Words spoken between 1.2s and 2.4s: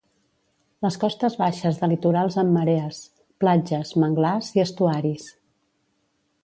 baixes de litorals